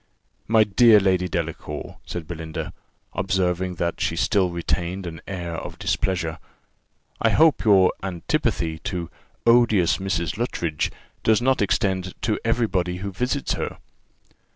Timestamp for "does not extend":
11.21-12.19